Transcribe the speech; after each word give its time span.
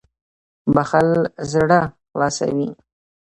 •بښل 0.73 1.09
زړه 1.51 1.81
خلاصوي. 2.09 2.69